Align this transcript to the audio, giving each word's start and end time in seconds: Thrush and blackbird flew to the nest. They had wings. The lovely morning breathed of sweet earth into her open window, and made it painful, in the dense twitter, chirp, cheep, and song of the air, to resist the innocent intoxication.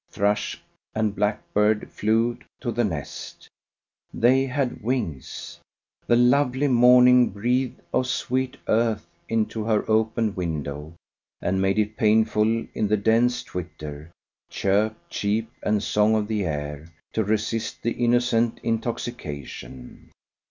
Thrush 0.09 0.59
and 0.95 1.15
blackbird 1.15 1.91
flew 1.91 2.39
to 2.59 2.71
the 2.71 2.83
nest. 2.83 3.47
They 4.11 4.47
had 4.47 4.81
wings. 4.81 5.59
The 6.07 6.15
lovely 6.15 6.67
morning 6.67 7.29
breathed 7.29 7.81
of 7.93 8.07
sweet 8.07 8.57
earth 8.67 9.05
into 9.29 9.63
her 9.65 9.87
open 9.87 10.33
window, 10.33 10.95
and 11.39 11.61
made 11.61 11.77
it 11.77 11.97
painful, 11.97 12.65
in 12.73 12.87
the 12.87 12.97
dense 12.97 13.43
twitter, 13.43 14.09
chirp, 14.49 14.95
cheep, 15.07 15.51
and 15.61 15.83
song 15.83 16.15
of 16.15 16.27
the 16.27 16.45
air, 16.47 16.87
to 17.13 17.23
resist 17.23 17.83
the 17.83 17.91
innocent 17.91 18.59
intoxication. 18.63 20.09